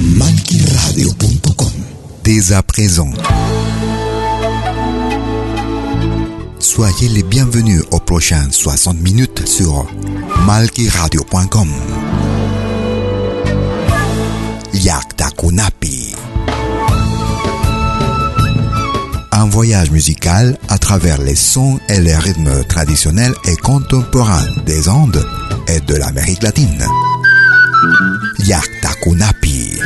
[0.00, 1.72] Malquiradio.com
[2.22, 3.10] Dès à présent.
[6.60, 9.90] Soyez les bienvenus aux prochaines 60 minutes sur
[10.46, 11.68] malquiradio.com.
[14.72, 16.14] Yakta Kunapi.
[19.32, 25.26] Un voyage musical à travers les sons et les rythmes traditionnels et contemporains des Andes
[25.66, 26.86] et de l'Amérique latine.
[28.48, 29.78] Yakta Kunapi.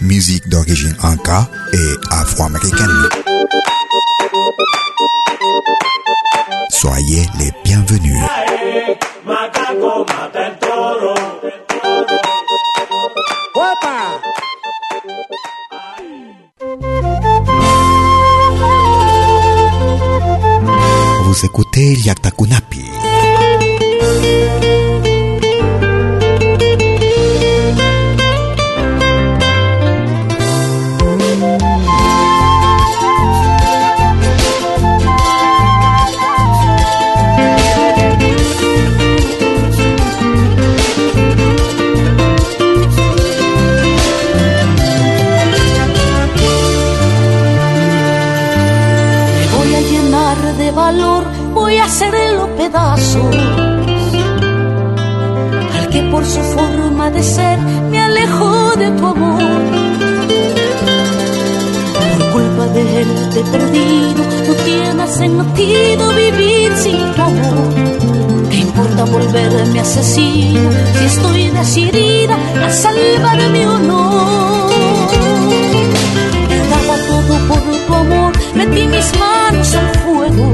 [0.00, 3.08] Musique d'origine inca et afro-américaine.
[6.70, 8.22] Soyez les bienvenus.
[9.24, 11.14] Macaco mata el toro.
[21.24, 22.85] Vous écoutez Yakta Kunapi.
[55.76, 57.58] Al que por su forma de ser
[57.90, 59.42] me alejó de tu amor.
[62.18, 67.74] Por culpa de él te he perdido, no tiene sentido vivir sin tu amor.
[68.50, 74.70] ¿Qué importa volverme asesino si estoy decidida a salvar mi honor?
[76.70, 80.52] Daba todo por tu amor, metí mis manos al fuego.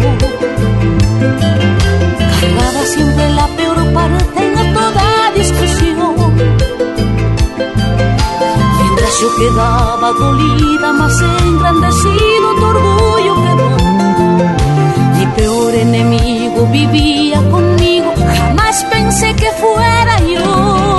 [9.20, 13.68] Yo quedaba dolida, más engrandecido tu orgullo quedó.
[15.18, 20.96] Mi peor enemigo vivía conmigo, jamás pensé que fuera yo.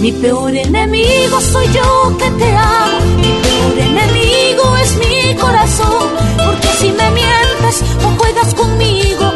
[0.00, 3.16] Mi peor enemigo soy yo que te amo.
[3.16, 6.08] Mi peor enemigo es mi corazón.
[6.44, 9.27] Porque si me mientes o juegas conmigo,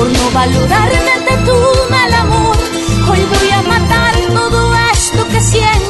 [0.00, 2.56] por no valorarme de tu mal amor.
[3.10, 5.89] Hoy voy a matar todo esto que siento.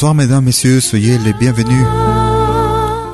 [0.00, 1.84] Bonsoir mesdames, messieurs, soyez les bienvenus.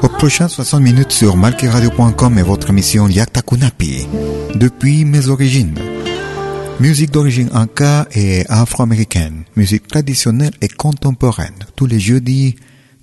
[0.04, 4.06] Aux prochaines 60 minutes sur malkiradio.com et votre émission Yakta Kunapi,
[4.54, 5.74] depuis mes origines.
[6.78, 12.54] Musique d'origine inca et afro-américaine, musique traditionnelle et contemporaine, tous les jeudis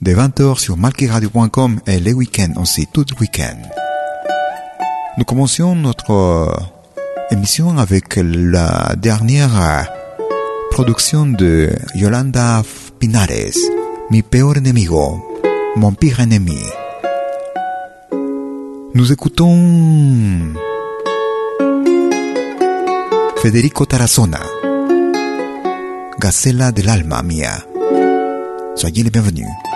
[0.02, 3.58] de 20h sur malkiradio.com et les week-ends aussi, tout week-end.
[5.18, 6.58] Nous commencions notre
[7.32, 9.90] émission avec la dernière
[10.72, 12.64] production de Yolanda
[13.04, 13.58] Pinares,
[14.10, 15.22] Mi peor enemigo,
[15.76, 16.64] Mon pire ennemi.
[18.94, 20.54] Nous écoutons
[23.42, 24.40] Federico Tarazona,
[26.18, 27.66] Gacela del alma mía.
[28.76, 29.73] Soyez les.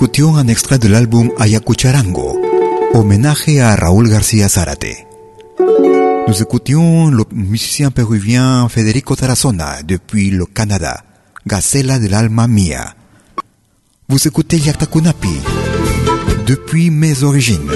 [0.00, 2.40] Un extra del álbum Ayacucharango,
[2.94, 5.06] homenaje a Raúl García Zárate.
[6.26, 11.04] Nous écoutions le musicien péruvien Federico Tarazona depuis le Canada,
[11.44, 12.96] Gacela del Alma Mia.
[14.08, 15.40] Vous écoutez Yaktakunapi,
[16.46, 17.70] depuis mes origines.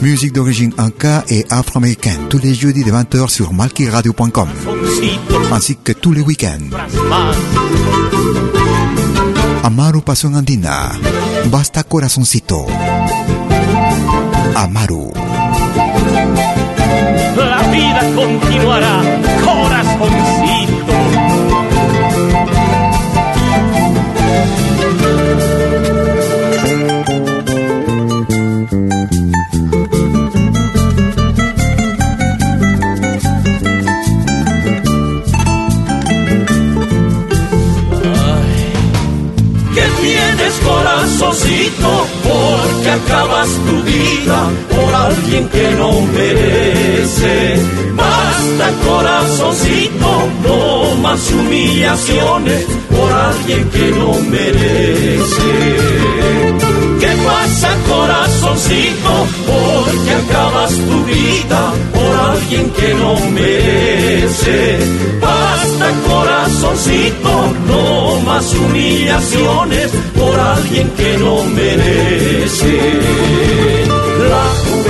[0.00, 4.48] Musique d'origine inca et afro-américaine tous les jeudis de 20h sur malkiradio.com,
[5.52, 6.70] ainsi que tous les week-ends.
[9.62, 10.90] Amaru Pasión Andina.
[11.46, 12.66] Basta corazoncito.
[14.56, 15.12] Amaru.
[17.36, 19.00] La vida continuará,
[44.70, 47.60] por alguien que no merece.
[47.94, 50.12] Basta corazoncito,
[50.44, 55.52] no más humillaciones por alguien que no merece.
[57.00, 59.26] ¿Qué pasa corazoncito?
[59.46, 64.78] Porque acabas tu vida por alguien que no merece.
[65.20, 72.78] Basta corazoncito, no más humillaciones por alguien que no merece.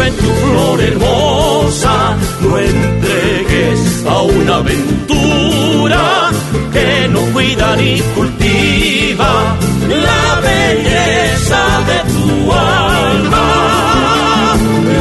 [0.02, 6.30] La juventud flor hermosa, no entregues a una aventura
[6.73, 9.56] que no cuida ni cultiva
[9.88, 13.47] la belleza de tu alma.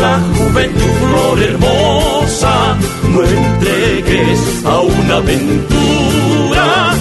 [0.01, 2.77] La juventud flor hermosa,
[3.09, 6.93] no entregues a una aventura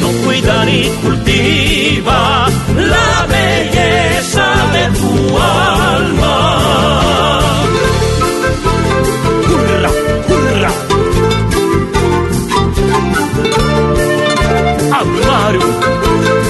[0.00, 6.58] no cuida ni cultiva la belleza de tu alma.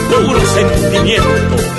[0.09, 1.78] puro sentimiento.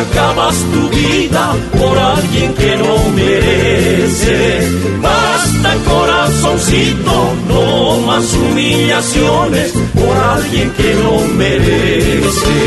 [0.00, 4.70] Acabas tu vida por alguien que no merece.
[5.00, 12.58] Basta corazoncito, no más humillaciones por alguien que no merece.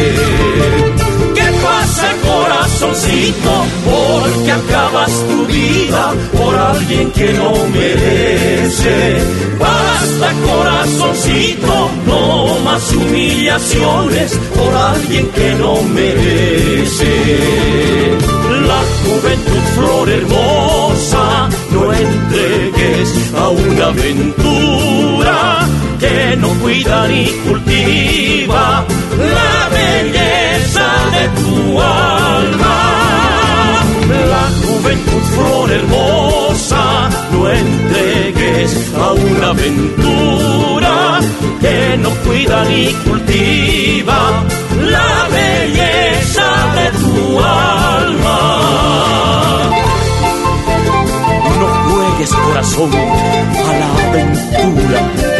[2.81, 9.21] Porque acabas tu vida por alguien que no merece.
[9.59, 17.13] Basta corazoncito, no más humillaciones por alguien que no merece.
[18.67, 25.67] La juventud flor hermosa, no entregues a una aventura
[26.00, 28.85] que no cuida ni cultiva
[29.17, 31.00] la belleza
[35.75, 41.19] hermosa, no entregues a una aventura
[41.61, 44.43] que no cuida ni cultiva
[44.95, 48.39] la belleza de tu alma.
[51.59, 55.30] No juegues corazón a la aventura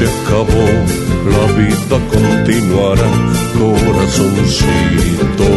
[0.00, 0.66] se acabó,
[1.34, 3.10] la vida continuará,
[3.58, 5.48] corazoncito.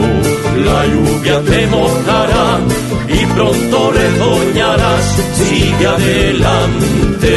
[0.67, 2.59] La lluvia te mojará
[3.07, 5.05] y pronto retoñarás,
[5.37, 7.33] sigue adelante.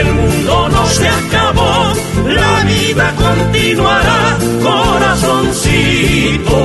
[0.00, 1.74] El mundo no se acabó,
[2.26, 4.38] la vida continuará,
[4.68, 6.58] corazoncito.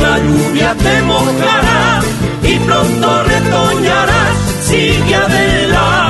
[0.00, 2.02] La lluvia te mojará
[2.42, 4.36] y pronto retoñarás,
[4.68, 6.03] sigue adelante.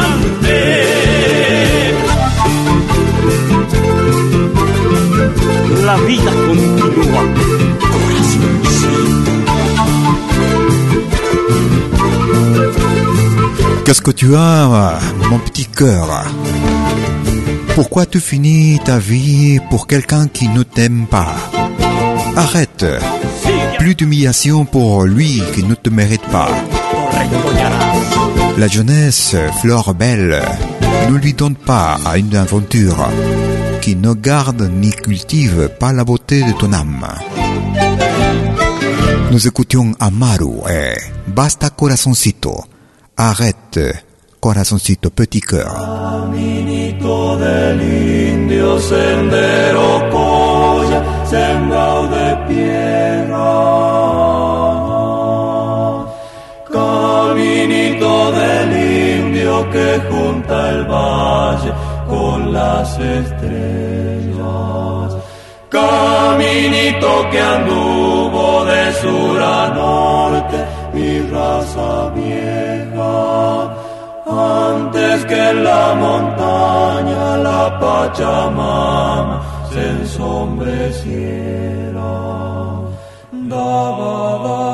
[13.84, 14.98] Qu'est-ce que tu as,
[15.30, 16.24] mon petit cœur?
[17.74, 21.34] Pourquoi tu finis ta vie pour quelqu'un qui ne t'aime pas?
[22.36, 22.86] Arrête.
[23.78, 26.48] Plus d'humiliation pour lui qui ne te mérite pas.
[28.58, 30.42] La jeunesse, fleur belle,
[31.10, 33.08] ne lui donne pas à une aventure
[33.84, 37.06] qui ne garde ni cultive pas la beauté de ton âme.
[39.30, 42.64] Nous écoutions Amaru et Basta Corazoncito.
[43.14, 43.78] Arrête,
[44.40, 45.74] Corazoncito, petit cœur.
[56.72, 61.83] Caminito del indio, que junta el valle
[62.54, 64.44] las estrellas.
[65.68, 70.58] Caminito que anduvo de sur a norte,
[70.94, 73.14] mi raza vieja.
[74.26, 79.36] Antes que en la montaña la Pachamama
[79.72, 82.10] se ensombreciera.
[83.52, 84.73] Daba, daba,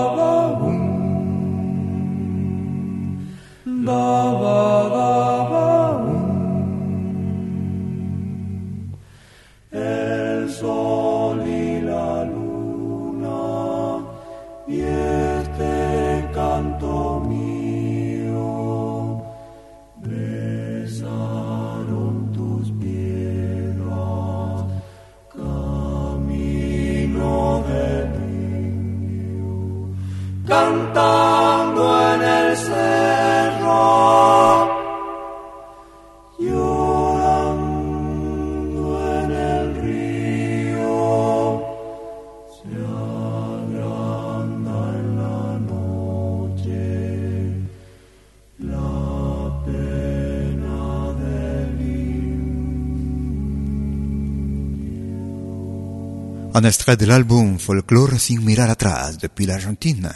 [56.52, 60.11] Un extrait de l'album Folklore sin mirar atrás depuis l'Argentine,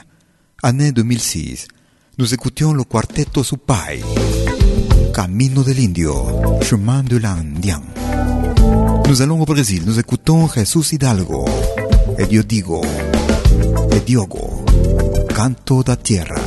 [0.62, 1.68] année 2006.
[2.18, 4.00] Nous écoutions le quartetto Supai.
[5.14, 7.82] Camino del Indio, Chemin de l'Indien.
[9.08, 11.44] Nous allons au Brésil, nous écoutons Jesús Hidalgo,
[12.18, 12.82] et yo digo,
[13.92, 14.64] et Diogo,
[15.34, 16.40] Canto da Tierra.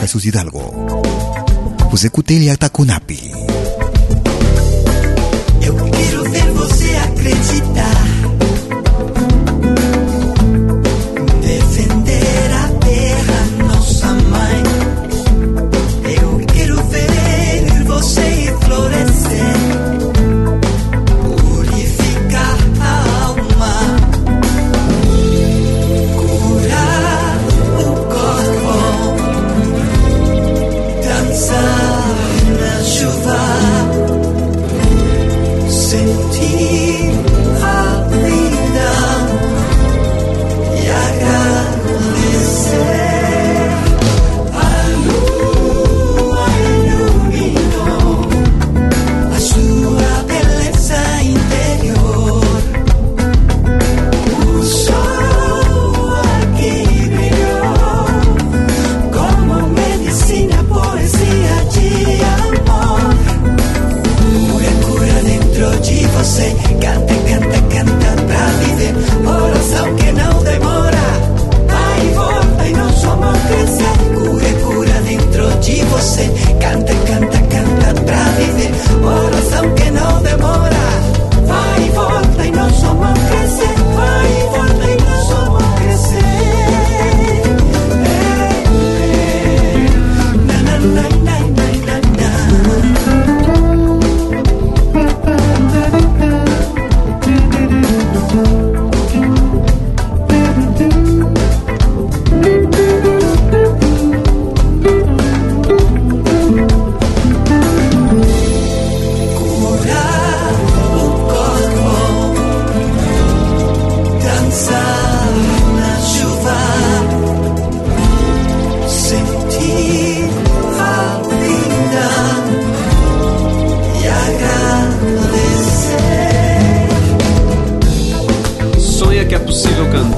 [0.00, 0.88] Jesús Hidalgo.
[1.90, 3.20] Vous écoutez Yatakunapi.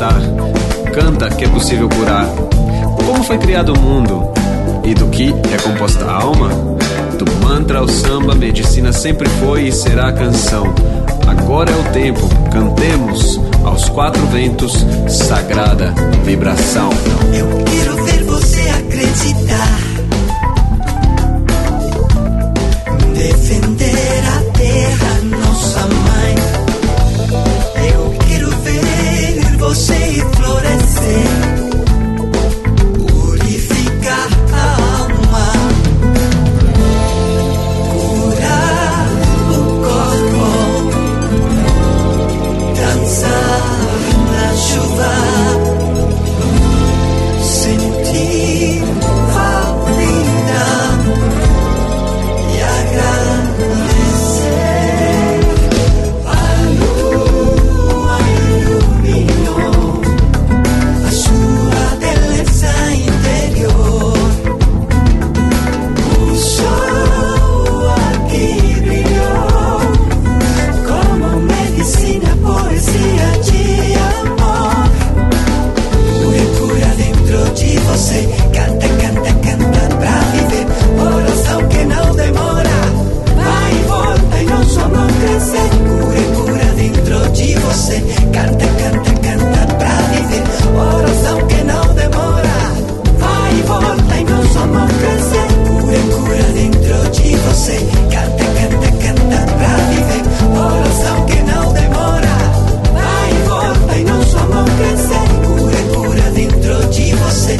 [0.01, 0.21] Cantar,
[0.95, 2.27] canta que é possível curar.
[3.05, 4.33] Como foi criado o mundo
[4.83, 6.49] e do que é composta a alma?
[7.19, 10.75] Do mantra ao samba, medicina sempre foi e será a canção.
[11.27, 15.93] Agora é o tempo, cantemos aos quatro ventos, sagrada
[16.25, 16.89] vibração.
[17.35, 19.81] Eu quero ver você acreditar.
[23.15, 23.90] Defender
[29.71, 29.95] você
[30.35, 31.50] florescer.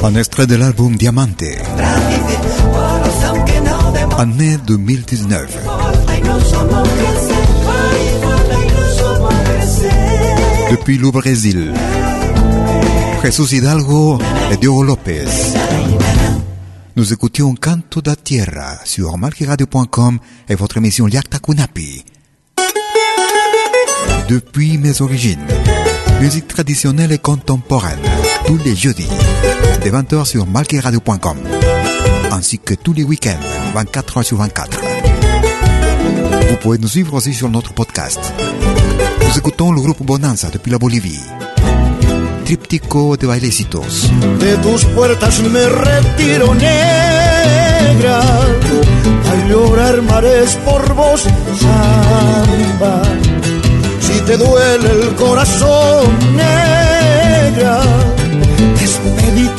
[0.03, 1.45] Un extrait de l'album Diamante,
[4.19, 5.47] année 2019.
[5.65, 7.45] Volta e não somos crescer.
[7.65, 10.71] Vai e volta e não somos crescer.
[10.71, 11.73] Depuis le Brésil,
[13.23, 14.19] Jesús Hidalgo
[14.51, 15.29] et Diogo Lopez.
[16.97, 22.05] Nous écoutions Canto da Tierra sur malquiradio.com et votre émission Liakta Kunapi.
[24.29, 25.47] Depuis mes origines,
[26.21, 27.99] musique traditionnelle et contemporaine,
[28.51, 29.07] tous les jeudis,
[29.85, 31.39] de 20h sur malquiradio.com,
[32.33, 33.39] ainsi que tous les week-ends,
[33.75, 34.81] 24 heures sur 24.
[36.49, 38.19] Vous pouvez nous suivre aussi sur notre podcast.
[39.23, 41.21] Nous écoutons le groupe Bonanza depuis la Bolivie.
[42.45, 44.11] Tríptico de bailecitos.
[44.41, 48.21] De tus puertas me retiro negra.
[49.31, 51.21] Ay, llorar mares por vos,
[51.61, 53.03] samba.
[54.01, 57.81] Si te duele el corazón, negra,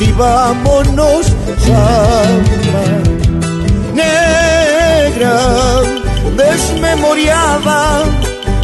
[0.02, 1.26] y vámonos,
[1.66, 2.84] samba.
[3.94, 5.36] Negra,
[6.36, 8.02] desmemoriada,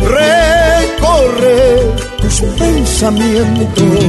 [0.01, 4.05] recorre tus pensamientos.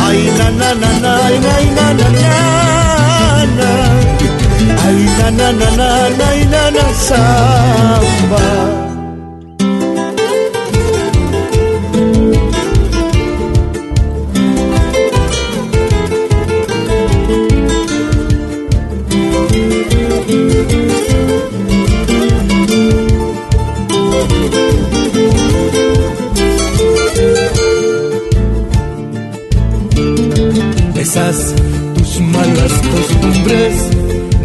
[0.00, 1.52] Ay, na, na, na, na, ay, na,
[1.92, 2.34] na, na,
[3.58, 3.70] na.
[4.86, 5.88] Ay, na, na, na, na,
[6.50, 6.80] na, na.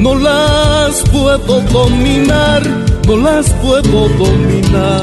[0.05, 2.61] No las puedo dominar,
[3.07, 5.01] no las puedo dominar.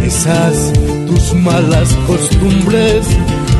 [0.00, 0.72] Esas
[1.08, 3.04] tus malas costumbres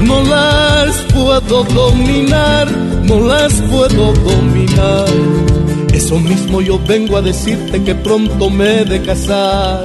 [0.02, 2.70] no las puedo dominar,
[3.02, 5.08] no las puedo dominar.
[5.92, 9.82] Eso mismo yo vengo a decirte que pronto me he de casar.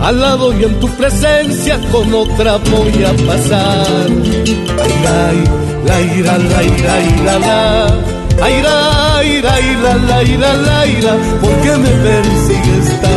[0.00, 4.06] Al lado y en tu presencia con otra voy a pasar.
[4.80, 5.44] Ay, ay,
[5.88, 7.86] la ira, la ira, ira, la.
[8.40, 8.62] Ay,
[9.16, 11.16] la, ira, ira, la, ira, la, ira.
[11.40, 13.15] ¿Por qué me persigues tanto?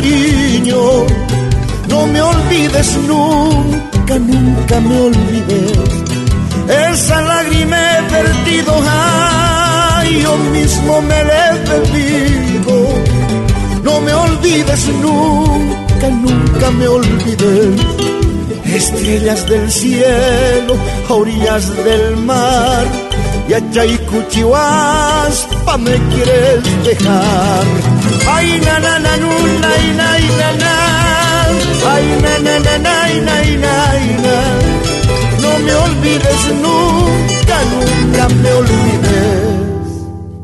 [0.00, 0.80] Cariño.
[1.88, 5.90] No me olvides nunca, nunca me olvides.
[6.90, 12.76] Esa lágrima he vertido, ay, yo mismo me la he bebido.
[13.82, 17.80] No me olvides nunca, nunca me olvides.
[18.64, 20.74] Estrellas del cielo,
[21.08, 22.86] orillas del mar,
[23.48, 27.89] y a Chaycuchihuaspa me quieres dejar.
[28.34, 29.30] Ay, na, na, na, nu,
[29.62, 30.72] na, y, na, y, na, na.
[31.92, 33.74] Ay, na, na, na, na, y, na, y, na,
[34.06, 34.36] y, na.
[35.42, 39.20] No me olvides nunca, nunca me olvides.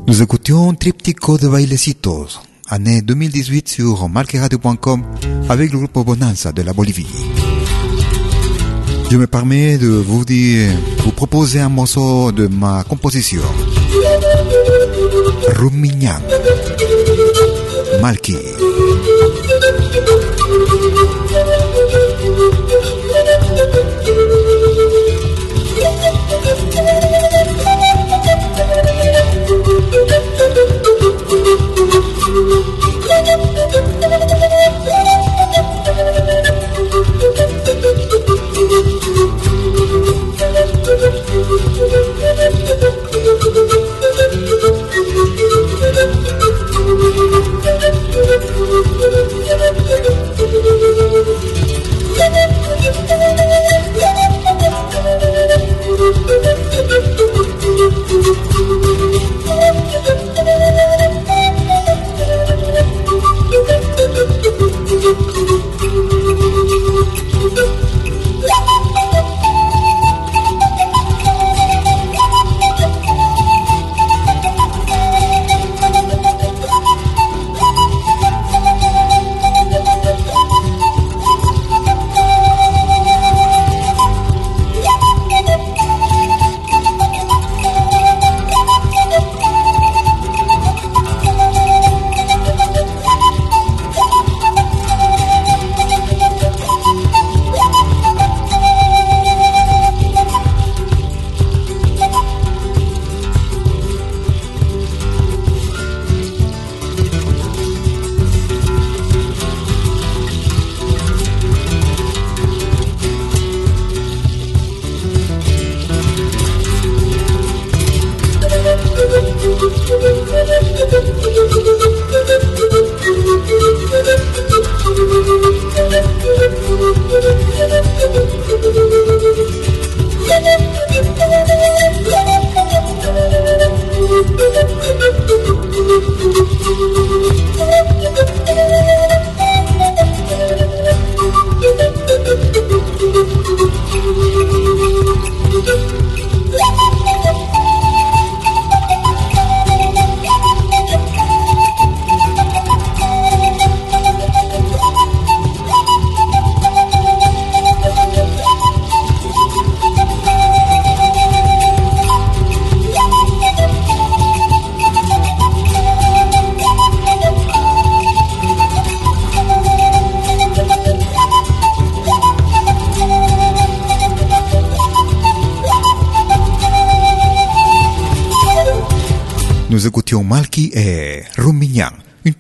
[0.06, 2.28] Nous écoutions Triptycho de Bailecitos,
[2.68, 5.02] année 2018 sur marqueradio.com
[5.48, 7.06] avec le groupe Bonanza de la Bolivie.
[9.10, 10.70] Je me permets de vous dire,
[11.04, 13.42] vous proposer un morceau de ma composition.
[15.54, 16.20] Rumiñán.
[18.00, 18.36] Malki.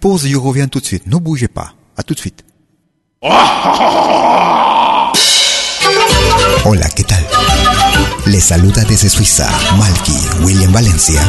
[0.06, 1.08] Pause et je reviens tout de suite.
[1.08, 1.74] Ne bougez pas.
[1.96, 2.44] À tout de suite.
[6.64, 7.26] Hola, ¿qué tal?
[8.26, 11.20] Les saluda desde Suiza Malky William Valencia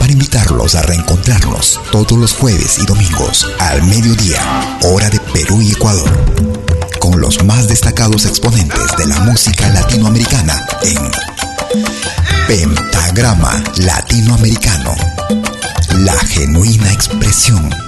[0.00, 4.40] para invitarlos a reencontrarnos todos los jueves y domingos al mediodía,
[4.82, 6.10] hora de Perú y Ecuador,
[6.98, 11.10] con los más destacados exponentes de la música latinoamericana en
[12.48, 14.96] Pentagrama Latinoamericano,
[15.98, 17.87] la genuina expresión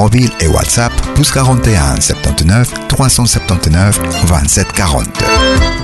[0.00, 5.06] mobile et WhatsApp plus 41 79 379 27 40.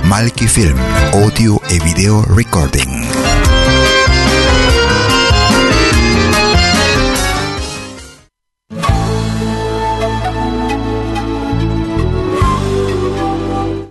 [0.05, 0.75] Malki Film,
[1.13, 2.89] audio et vidéo recording.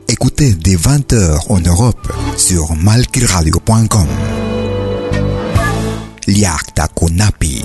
[0.09, 4.09] Écoutez dès 20h en Europe sur malkiradio.com.
[6.27, 7.65] Liakta Kunapi.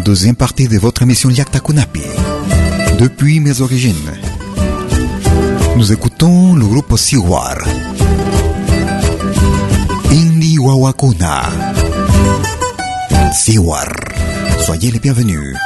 [0.00, 2.02] Deuxième partie de votre émission Yakta Kunapi.
[2.98, 4.10] Depuis mes origines.
[5.76, 7.56] Nous écoutons le groupe Siwar.
[10.10, 11.42] Indi Wawakuna.
[13.32, 13.88] Siwar.
[14.64, 15.56] Soyez les bienvenus.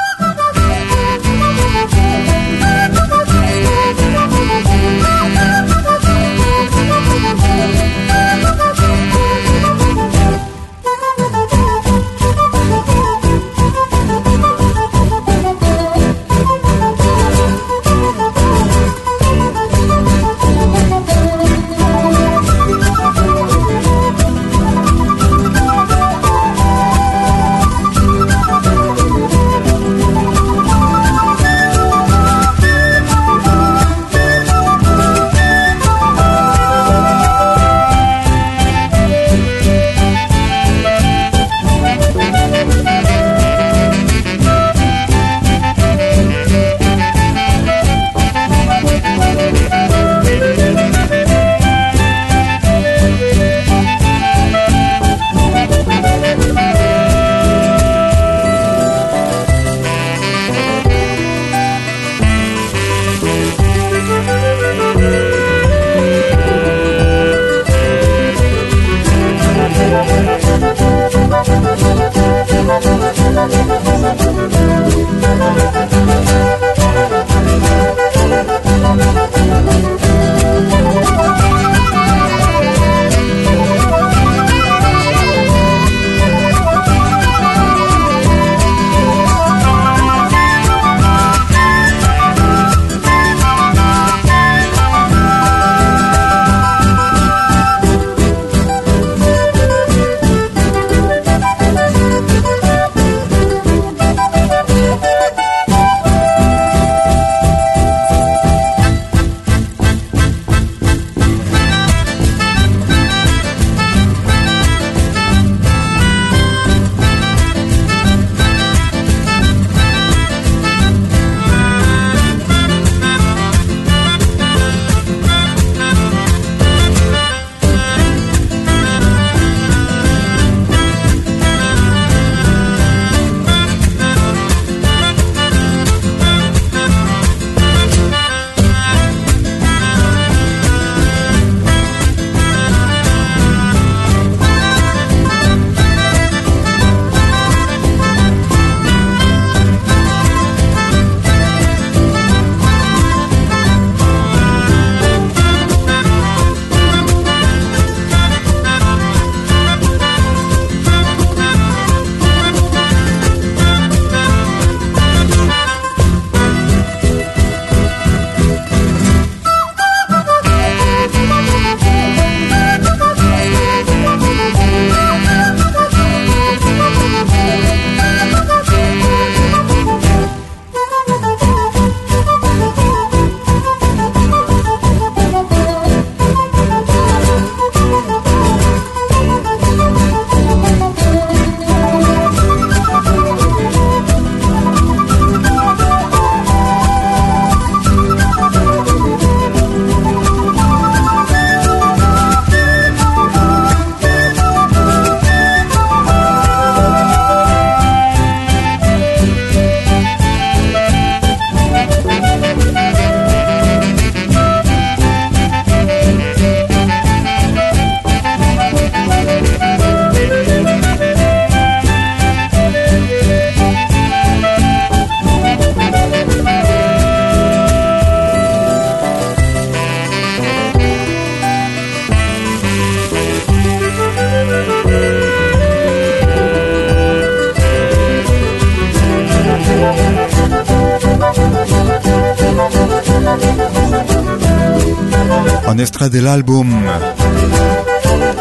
[245.85, 246.67] Extrait de l'album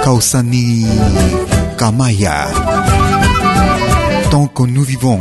[0.02, 0.86] Kausani
[1.78, 2.48] Kamaya.
[4.32, 5.20] Tant que nous vivons.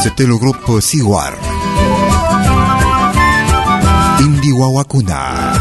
[0.00, 1.32] C'était le groupe Siwar.
[4.20, 5.54] Indi Wawakuna.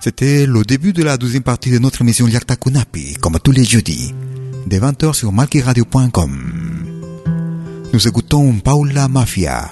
[0.00, 3.64] C'était le début de la deuxième partie de notre émission Yakta Kunapi, comme tous les
[3.64, 4.14] jeudis,
[4.66, 6.61] de 20h sur malkiradio.com.
[7.92, 9.68] Nous écoutons Paula Mafia,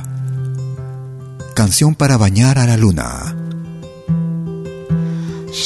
[1.54, 3.34] canción para bañar a la luna.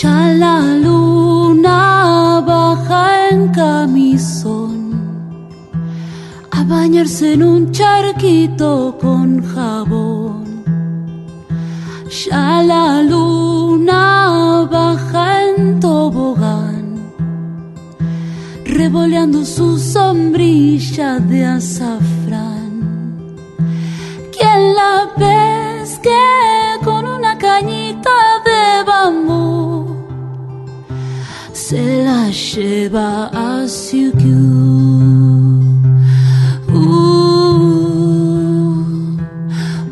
[0.01, 4.75] Ya la luna baja en camisón
[6.53, 10.45] a bañarse en un charquito con jabón.
[12.25, 16.64] Ya la luna baja en tobogán,
[18.75, 23.37] revoleando su sombrilla de azafrán.
[24.37, 26.11] ¿Quién la pesque
[26.83, 28.11] con una cañita
[28.45, 29.97] de bambú?
[31.53, 34.35] Se la lleva a Siukiu.
[36.72, 37.14] Uh,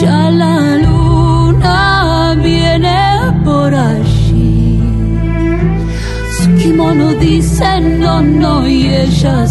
[0.00, 3.00] Ya la luna viene
[3.44, 4.80] por allí.
[6.36, 9.46] Su kimono dice no, no y ella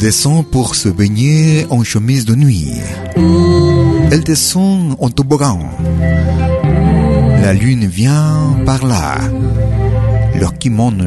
[0.00, 2.72] descend pour se baigner en chemise de nuit.
[4.10, 5.60] Elle descend en toboggan.
[7.42, 9.18] La lune vient par là.
[10.38, 11.04] Leur kimono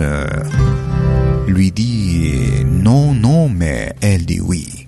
[1.48, 2.34] lui dit
[2.66, 4.88] non, non, mais elle dit oui.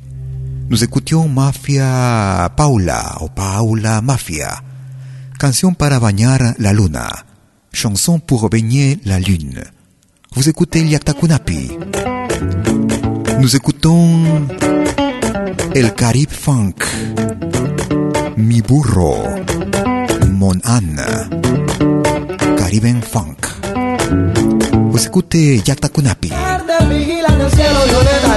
[0.70, 4.62] Nous écoutions Mafia Paula o Paula Mafia.
[5.40, 7.10] Canción para bañar la luna.
[7.74, 9.64] Chanson pour baigner la lune.
[10.36, 11.72] Vous écoutez Yaktakunapi.
[13.40, 14.48] Nous écoutons
[15.74, 16.84] El Caribe Funk.
[18.38, 19.16] Mi burro.
[20.32, 21.02] Mon âne.
[22.58, 23.46] Caribbean Funk.
[25.16, 26.28] Écoutez Yaktakunapi.
[26.28, 27.80] Tarde vigilan el cielo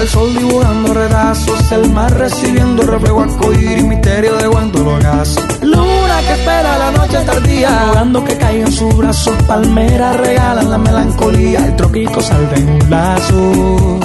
[0.01, 5.35] el sol dibujando retazos, el mar recibiendo reflejo arcoíris, misterio de cuánto lo hagas.
[5.61, 10.79] Luna que espera la noche tardía, rogando que caiga en sus brazos, palmeras regalan la
[10.79, 14.01] melancolía, el tropico salve en un lazo.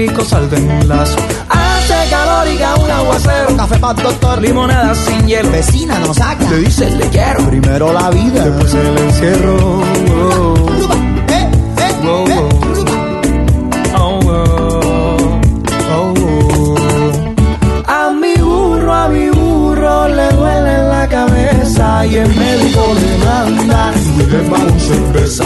[0.00, 1.16] Melancolía, el tropico salve en un lazo.
[1.48, 5.50] Hace calor y cae un aguacero, café para doctor, limonada sin hielo.
[5.50, 7.46] Vecina no saca, le dice le quiero.
[7.48, 9.56] Primero la vida, después el encierro.
[10.02, 10.54] Oh,
[13.96, 14.26] oh,
[15.96, 16.76] oh.
[17.86, 23.92] A mi burro, a mi burro le duele la cabeza y el médico le manda
[24.30, 25.44] lleva un cerveza.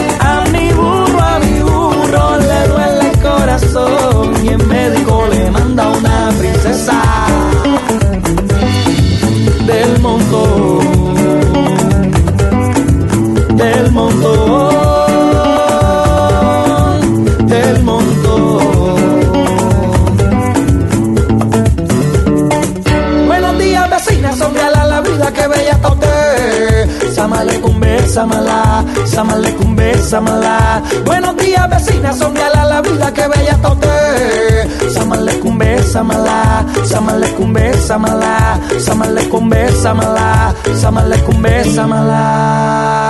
[28.15, 30.81] Bésamala, samalecum, bésamala.
[31.03, 34.89] Buenos días, vecina, soñala la vida que bella está usted.
[34.93, 42.23] Samalecum, bésamala, samalecum, bésamala, samalecum, bésamala, samalecum, bésamala.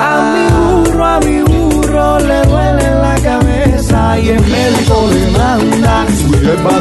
[0.10, 6.06] A mi burro, a mi burro le duele la cabeza y el médico le manda
[6.18, 6.72] su hierba.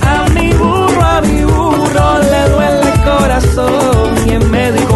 [0.00, 2.77] A mi burro, a mi burro le duele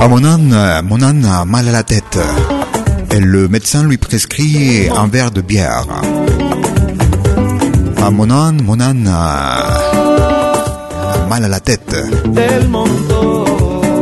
[0.00, 2.18] Ah, mon âne, mon âne a mal à la tête.
[3.10, 5.86] Et le médecin lui prescrit un verre de bière.
[8.02, 9.68] Ah, mon âne, mon âne a
[11.28, 11.96] mal à la tête.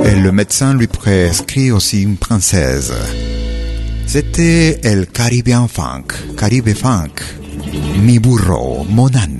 [0.04, 2.92] Et le médecin lui prescrit aussi une princesse.
[4.06, 7.22] C'était el Caribbean Funk, Caribe Funk,
[8.02, 9.39] mi burro, mon âne.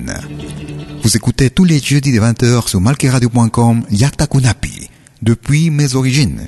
[1.03, 4.89] Vous écoutez tous les jeudis de 20h sur malkiradio.com, Yakta Kunapi,
[5.23, 6.47] depuis mes origines.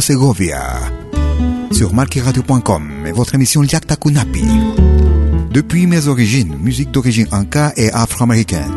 [0.00, 0.62] Nico Segovia
[1.72, 4.44] sur malkiradio.com et votre émission Liakta Kunapi.
[5.50, 8.72] Depuis mes origines, musique d'origine inca et afro-américaine,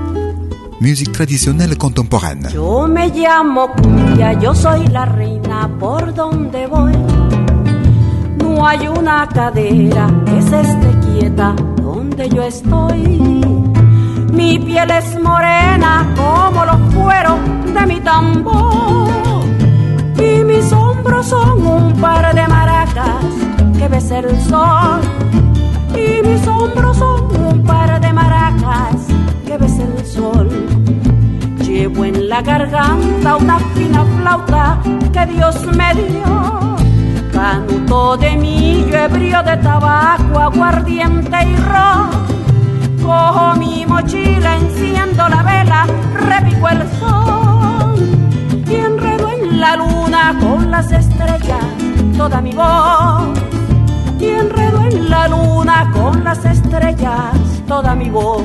[0.82, 2.50] musique traditionnelle contemporaine.
[2.54, 6.92] Yo me llamo Cumbia, yo soy la reina por donde voy.
[8.40, 13.02] No hay una cadera que se esté quieta donde yo estoy.
[14.34, 17.40] Mi piel es morena como los cueros
[17.74, 19.44] de mi tambor.
[20.18, 20.83] Y mis hombros
[21.24, 23.34] son un par de maracas
[23.78, 25.02] que besa el sol.
[25.96, 29.08] Y mis hombros son un par de maracas
[29.46, 30.50] que besa el sol.
[31.66, 34.80] Llevo en la garganta una fina flauta
[35.14, 36.76] que Dios me dio.
[37.32, 42.10] Canuto de millo, ebrio de tabaco, aguardiente y ron.
[43.02, 45.88] Cojo mi mochila, enciendo la vela,
[46.30, 47.53] repico el sol
[49.64, 51.66] la luna con las estrellas
[52.18, 53.40] toda mi voz.
[54.20, 57.34] Y enredo en la luna con las estrellas
[57.66, 58.44] toda mi voz.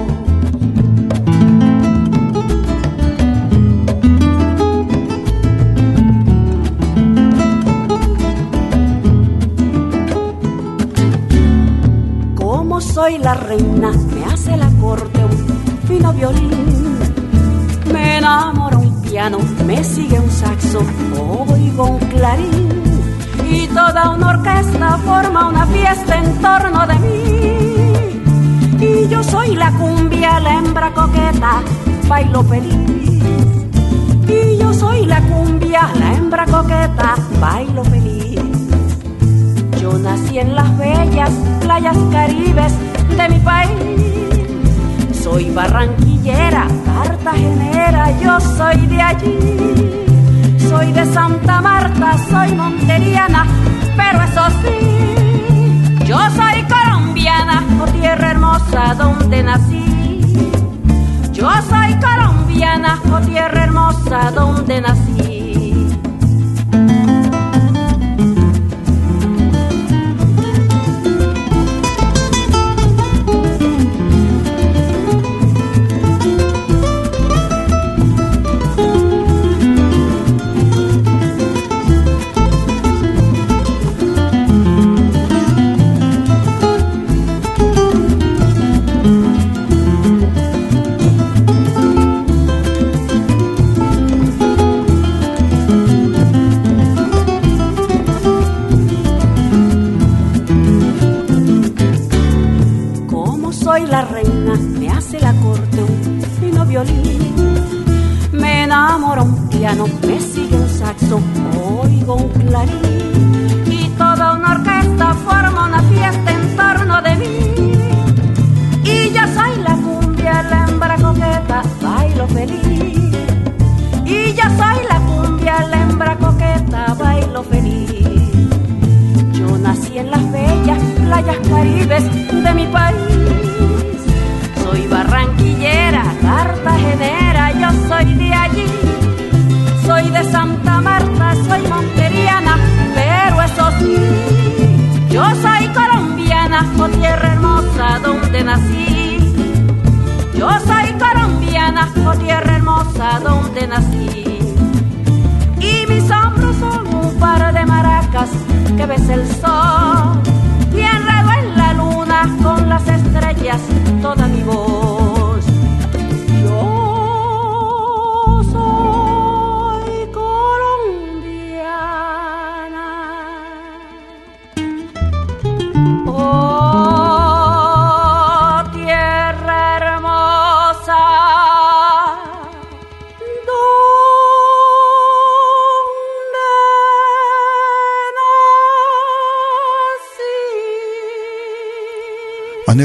[12.37, 16.99] Como soy la reina, me hace la corte un fino violín.
[17.93, 18.78] Me enamora un
[19.67, 20.79] me sigue un saxo,
[21.53, 22.69] oigo un clarín.
[23.51, 28.85] Y toda una orquesta forma una fiesta en torno de mí.
[28.87, 31.63] Y yo soy la cumbia, la hembra coqueta,
[32.07, 33.23] bailo feliz.
[34.29, 38.41] Y yo soy la cumbia, la hembra coqueta, bailo feliz.
[39.81, 42.73] Yo nací en las bellas playas caribes
[43.17, 45.21] de mi país.
[45.21, 45.51] Soy
[46.29, 49.39] barranquillera, cartagenera, yo soy de allí.
[50.69, 53.47] Soy de Santa Marta, soy monteriana,
[53.97, 59.85] pero eso sí, yo soy colombiana, oh tierra hermosa donde nací.
[61.33, 65.38] Yo soy colombiana, oh tierra hermosa donde nací.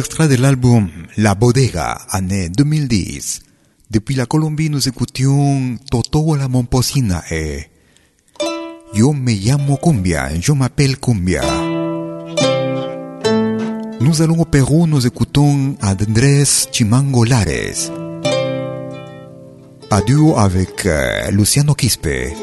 [0.03, 3.41] extrait de l'album La Bodega, année 2010.
[3.89, 7.69] Depuis la Colombie, nous écoutions Toto la Momposina eh.
[8.93, 11.41] Yo me llamo Cumbia, je m'appelle Cumbia.
[14.01, 16.43] Nous allons au Pérou, nous écoutons Andrés
[16.73, 17.89] Chimangolares.
[19.89, 22.35] Adieu avec euh, Luciano Quispe.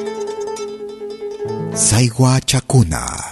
[1.74, 3.29] Saigua Chacuna.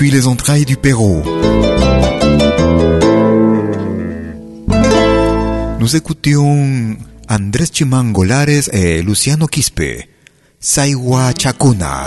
[0.00, 1.22] Depuis les entrailles du Pérou.
[5.78, 6.96] Nous écoutions
[7.28, 10.08] Andrés Chimangolares et Luciano Quispe,
[10.58, 12.06] Saiwa Chacuna.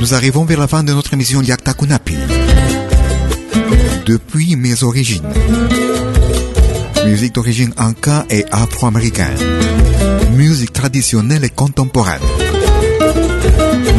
[0.00, 2.16] Nous arrivons vers la fin de notre émission Yakta Kunapi.
[4.06, 5.22] Depuis mes origines.
[7.06, 9.38] Musique d'origine inca et afro-américaine.
[10.32, 12.39] Musique traditionnelle et contemporaine.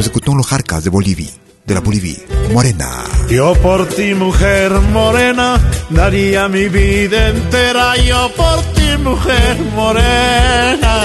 [0.01, 1.31] Nous écoutons los jarcas de Bolivie,
[1.67, 2.17] de la Bolivie,
[2.51, 3.03] Morena.
[3.29, 5.59] Yo por ti, mujer morena,
[5.91, 7.95] daría mi vida entera.
[7.97, 10.95] Yo por ti, mujer morena.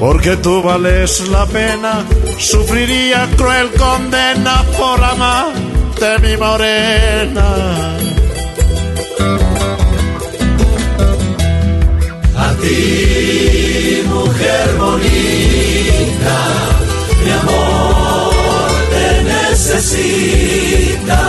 [0.00, 2.04] Porque tú vales la pena,
[2.40, 7.46] sufriría cruel condena por amarte, mi morena.
[12.36, 13.71] A ti,
[14.12, 16.38] mujer bonita,
[17.24, 21.20] mi amor te necesita.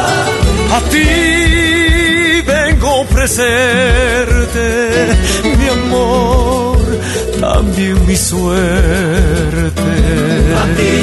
[0.78, 4.68] A ti vengo a ofrecerte
[5.58, 6.78] mi amor,
[7.40, 9.92] también mi suerte.
[10.62, 10.96] A ti,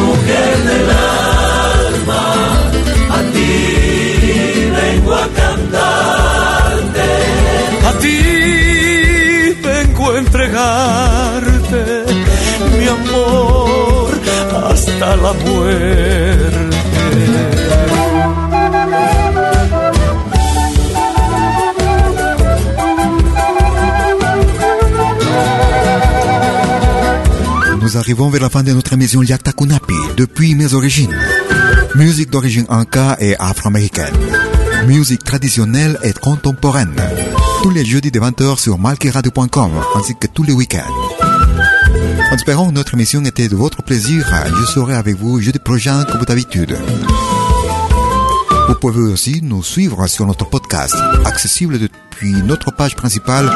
[0.00, 2.24] mujer del alma,
[10.16, 12.04] entregarte
[12.78, 14.10] mi amor
[14.70, 16.74] hasta la muerte.
[27.80, 29.52] Nous arrivons vers la fin de notre émission Yakta
[30.16, 31.14] depuis mes origines.
[31.94, 34.14] Musique d'origine inca et afro-américaine.
[34.86, 36.94] Musique traditionnelle et contemporaine.
[37.62, 40.92] Tous les jeudis de 20h sur malkiradio.com, ainsi que tous les week-ends.
[42.30, 46.04] En espérant que notre émission était de votre plaisir, je serai avec vous jeudi prochain
[46.04, 46.76] comme d'habitude.
[48.68, 53.50] Vous pouvez aussi nous suivre sur notre podcast, accessible depuis notre page principale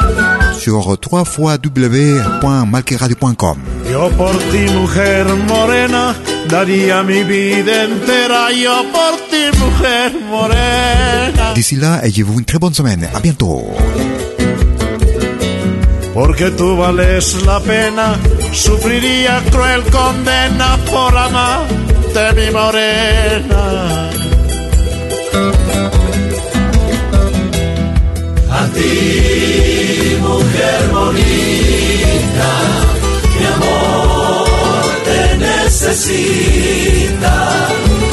[0.59, 3.59] sur www.malkiradio.com.
[3.91, 6.15] Yo por ti, mujer morena,
[6.49, 8.53] daría mi vida entera.
[8.53, 11.55] Yo por ti, mujer morena.
[11.55, 13.09] D'ici là, ayez-vous une très bonne semaine.
[13.15, 13.63] À bientôt.
[16.15, 18.17] Porque tú vales la pena,
[18.53, 23.63] sufriría cruel condena por amarte, mi morena.
[28.51, 32.51] A ti, mujer bonita,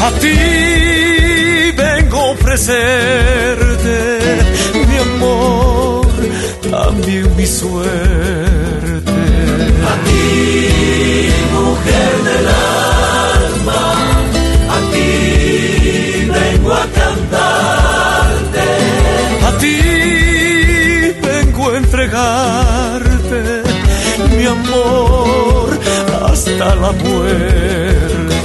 [0.07, 3.97] A ti vengo a ofrecerte
[4.87, 6.07] mi amor,
[6.71, 9.11] también mi suerte.
[9.91, 13.83] A ti, mujer del alma,
[14.69, 15.11] a ti
[16.31, 18.67] vengo a cantarte.
[19.47, 19.77] A ti
[21.21, 23.63] vengo a entregarte
[24.37, 25.74] mi amor
[26.57, 28.44] hasta la.